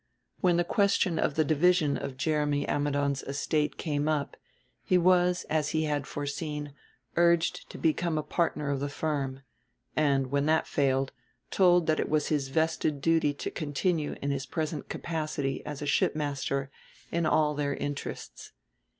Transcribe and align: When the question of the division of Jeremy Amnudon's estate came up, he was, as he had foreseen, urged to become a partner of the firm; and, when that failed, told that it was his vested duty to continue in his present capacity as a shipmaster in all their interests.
When 0.39 0.57
the 0.57 0.63
question 0.63 1.19
of 1.19 1.35
the 1.35 1.45
division 1.45 1.95
of 1.95 2.17
Jeremy 2.17 2.67
Amnudon's 2.67 3.21
estate 3.21 3.77
came 3.77 4.07
up, 4.07 4.35
he 4.83 4.97
was, 4.97 5.43
as 5.43 5.69
he 5.69 5.83
had 5.83 6.07
foreseen, 6.07 6.73
urged 7.17 7.69
to 7.69 7.77
become 7.77 8.17
a 8.17 8.23
partner 8.23 8.71
of 8.71 8.79
the 8.79 8.89
firm; 8.89 9.41
and, 9.95 10.31
when 10.31 10.47
that 10.47 10.65
failed, 10.65 11.11
told 11.51 11.85
that 11.85 11.99
it 11.99 12.09
was 12.09 12.29
his 12.29 12.47
vested 12.47 12.99
duty 12.99 13.31
to 13.35 13.51
continue 13.51 14.15
in 14.23 14.31
his 14.31 14.47
present 14.47 14.89
capacity 14.89 15.63
as 15.67 15.83
a 15.83 15.85
shipmaster 15.85 16.71
in 17.11 17.27
all 17.27 17.53
their 17.53 17.75
interests. 17.75 18.53